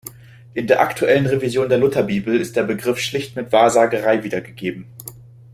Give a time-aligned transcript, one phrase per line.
[0.55, 4.87] In der aktuellen Revision der Lutherbibel ist der Begriff schlicht mit Wahrsagerei wiedergegeben.